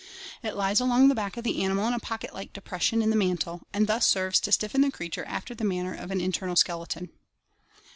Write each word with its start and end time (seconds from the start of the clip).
It 0.41 0.55
lies 0.55 0.79
along 0.79 1.09
the 1.09 1.13
back 1.13 1.37
of 1.37 1.43
the 1.43 1.61
animal 1.63 1.87
in 1.87 1.93
a 1.93 1.99
pocket 1.99 2.33
like 2.33 2.53
depression 2.53 3.03
in 3.03 3.11
the 3.11 3.15
mantle, 3.15 3.67
and 3.71 3.85
thus 3.85 4.07
serves 4.07 4.39
to 4.39 4.51
stiffen 4.51 4.81
the 4.81 4.89
creature 4.89 5.25
after 5.25 5.53
the 5.53 5.63
manner 5.63 5.93
of 5.93 6.09
an 6.09 6.19
internal 6.19 6.55
skeleton. 6.55 7.11